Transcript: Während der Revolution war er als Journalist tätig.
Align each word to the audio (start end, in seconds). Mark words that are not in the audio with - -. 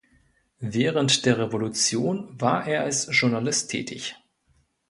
Während 0.63 1.27
der 1.27 1.37
Revolution 1.37 2.33
war 2.41 2.65
er 2.65 2.81
als 2.81 3.07
Journalist 3.11 3.69
tätig. 3.69 4.15